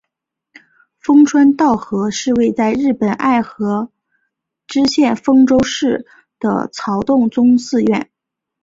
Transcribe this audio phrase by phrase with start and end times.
[0.97, 3.39] 丰川稻荷是位在日本爱
[4.65, 6.07] 知县丰川市
[6.39, 8.09] 的曹洞宗寺院。